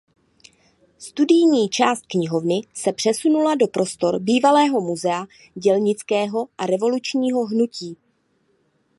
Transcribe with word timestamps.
Studijní 0.97 1.69
část 1.69 2.05
knihovny 2.05 2.61
se 2.73 2.93
přesunula 2.93 3.55
do 3.55 3.67
prostor 3.67 4.19
bývalého 4.19 4.81
Muzea 4.81 5.25
dělnického 5.55 6.47
a 6.57 6.65
revolučního 6.65 7.45
hnutí. 7.45 7.97